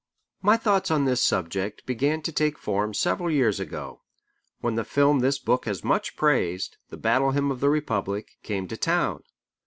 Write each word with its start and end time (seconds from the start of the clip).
My 0.41 0.57
thoughts 0.57 0.89
on 0.89 1.05
this 1.05 1.21
subject 1.21 1.85
began 1.85 2.23
to 2.23 2.31
take 2.31 2.57
form 2.57 2.91
several 2.95 3.29
years 3.29 3.59
ago, 3.59 4.01
when 4.59 4.73
the 4.73 4.83
film 4.83 5.19
this 5.19 5.37
book 5.37 5.65
has 5.65 5.83
much 5.83 6.15
praised, 6.15 6.77
The 6.89 6.97
Battle 6.97 7.33
Hymn 7.33 7.51
of 7.51 7.59
the 7.59 7.69
Republic, 7.69 8.29
came 8.41 8.67
to 8.69 8.77
town. 8.77 9.21